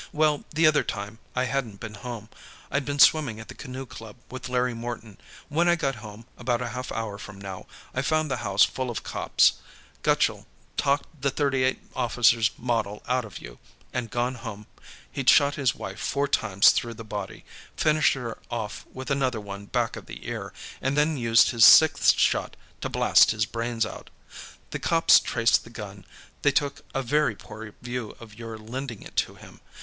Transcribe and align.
"Well, 0.11 0.45
the 0.49 0.65
other 0.65 0.81
time, 0.83 1.19
I 1.35 1.43
hadn't 1.43 1.79
been 1.79 1.93
home: 1.93 2.29
I'd 2.71 2.85
been 2.85 2.97
swimming 2.97 3.39
at 3.39 3.49
the 3.49 3.53
Canoe 3.53 3.85
Club, 3.85 4.15
with 4.31 4.49
Larry 4.49 4.73
Morton. 4.73 5.19
When 5.47 5.69
I 5.69 5.75
got 5.75 5.97
home, 6.01 6.25
about 6.39 6.59
half 6.59 6.89
an 6.89 6.97
hour 6.97 7.19
from 7.19 7.39
now, 7.39 7.67
I 7.93 8.01
found 8.01 8.31
the 8.31 8.37
house 8.37 8.63
full 8.63 8.89
of 8.89 9.03
cops. 9.03 9.59
Gutchall 10.01 10.47
talked 10.75 11.21
the 11.21 11.29
.38 11.29 11.77
officers' 11.95 12.49
model 12.57 13.03
out 13.07 13.25
of 13.25 13.37
you, 13.37 13.59
and 13.93 14.09
gone 14.09 14.33
home; 14.33 14.65
he'd 15.11 15.29
shot 15.29 15.53
his 15.53 15.75
wife 15.75 15.99
four 15.99 16.27
times 16.27 16.71
through 16.71 16.95
the 16.95 17.03
body, 17.03 17.45
finished 17.77 18.15
her 18.15 18.39
off 18.49 18.87
with 18.91 19.11
another 19.11 19.39
one 19.39 19.67
back 19.67 19.95
of 19.95 20.07
the 20.07 20.25
ear, 20.27 20.51
and 20.81 20.97
then 20.97 21.15
used 21.15 21.51
his 21.51 21.63
sixth 21.63 22.17
shot 22.17 22.55
to 22.81 22.89
blast 22.89 23.29
his 23.29 23.45
brains 23.45 23.85
out. 23.85 24.09
The 24.71 24.79
cops 24.79 25.19
traced 25.19 25.63
the 25.63 25.69
gun; 25.69 26.05
they 26.41 26.51
took 26.51 26.81
a 26.95 27.03
very 27.03 27.35
poor 27.35 27.75
view 27.83 28.15
of 28.19 28.33
your 28.33 28.57
lending 28.57 29.03
it 29.03 29.15
to 29.17 29.35
him. 29.35 29.59